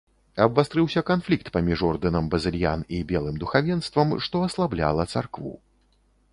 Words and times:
Абвастрыўся 0.45 1.03
канфлікт 1.09 1.51
паміж 1.57 1.83
ордэнам 1.89 2.31
базыльян 2.33 2.81
і 2.99 3.03
белым 3.13 3.35
духавенствам, 3.45 4.17
што 4.27 4.45
аслабляла 4.51 5.09
царкву. 5.15 5.53